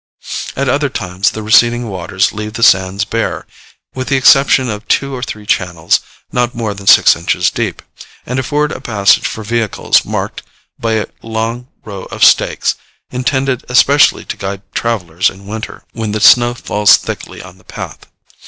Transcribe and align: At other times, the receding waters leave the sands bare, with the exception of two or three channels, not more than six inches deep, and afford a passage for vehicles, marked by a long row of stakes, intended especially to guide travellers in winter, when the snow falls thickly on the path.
At 0.55 0.67
other 0.67 0.89
times, 0.89 1.29
the 1.29 1.43
receding 1.43 1.87
waters 1.87 2.33
leave 2.33 2.53
the 2.53 2.63
sands 2.63 3.05
bare, 3.05 3.45
with 3.93 4.07
the 4.07 4.15
exception 4.15 4.67
of 4.67 4.87
two 4.87 5.13
or 5.13 5.21
three 5.21 5.45
channels, 5.45 5.99
not 6.31 6.55
more 6.55 6.73
than 6.73 6.87
six 6.87 7.15
inches 7.15 7.51
deep, 7.51 7.83
and 8.25 8.39
afford 8.39 8.71
a 8.71 8.81
passage 8.81 9.27
for 9.27 9.43
vehicles, 9.43 10.03
marked 10.03 10.41
by 10.79 10.93
a 10.93 11.05
long 11.21 11.67
row 11.85 12.05
of 12.05 12.23
stakes, 12.23 12.73
intended 13.11 13.63
especially 13.69 14.25
to 14.25 14.37
guide 14.37 14.63
travellers 14.73 15.29
in 15.29 15.45
winter, 15.45 15.83
when 15.91 16.13
the 16.13 16.19
snow 16.19 16.55
falls 16.55 16.97
thickly 16.97 17.39
on 17.43 17.59
the 17.59 17.63
path. 17.63 18.07